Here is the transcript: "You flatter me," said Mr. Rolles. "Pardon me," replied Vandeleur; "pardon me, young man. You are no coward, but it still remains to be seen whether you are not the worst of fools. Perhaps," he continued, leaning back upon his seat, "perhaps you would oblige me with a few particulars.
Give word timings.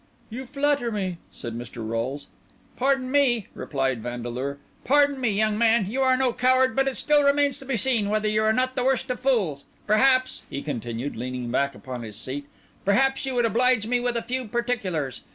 "You 0.31 0.47
flatter 0.47 0.91
me," 0.91 1.19
said 1.31 1.53
Mr. 1.55 1.87
Rolles. 1.87 2.25
"Pardon 2.75 3.11
me," 3.11 3.49
replied 3.53 4.01
Vandeleur; 4.01 4.57
"pardon 4.83 5.21
me, 5.21 5.29
young 5.29 5.59
man. 5.59 5.85
You 5.91 6.01
are 6.01 6.17
no 6.17 6.33
coward, 6.33 6.75
but 6.75 6.87
it 6.87 6.97
still 6.97 7.21
remains 7.21 7.59
to 7.59 7.65
be 7.65 7.77
seen 7.77 8.09
whether 8.09 8.27
you 8.27 8.41
are 8.41 8.51
not 8.51 8.75
the 8.75 8.83
worst 8.83 9.11
of 9.11 9.19
fools. 9.19 9.63
Perhaps," 9.85 10.41
he 10.49 10.63
continued, 10.63 11.15
leaning 11.15 11.51
back 11.51 11.75
upon 11.75 12.01
his 12.01 12.15
seat, 12.15 12.47
"perhaps 12.83 13.23
you 13.27 13.35
would 13.35 13.45
oblige 13.45 13.85
me 13.85 13.99
with 13.99 14.17
a 14.17 14.23
few 14.23 14.45
particulars. 14.45 15.21